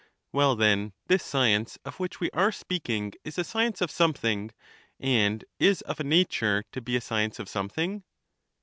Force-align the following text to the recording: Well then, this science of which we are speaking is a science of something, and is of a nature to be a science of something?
Well 0.31 0.55
then, 0.55 0.93
this 1.05 1.21
science 1.23 1.77
of 1.85 1.99
which 1.99 2.19
we 2.19 2.31
are 2.31 2.51
speaking 2.51 3.13
is 3.23 3.37
a 3.37 3.43
science 3.43 3.81
of 3.81 3.91
something, 3.91 4.49
and 4.99 5.45
is 5.59 5.81
of 5.81 5.99
a 5.99 6.03
nature 6.03 6.63
to 6.71 6.81
be 6.81 6.95
a 6.95 7.01
science 7.01 7.37
of 7.37 7.47
something? 7.47 8.01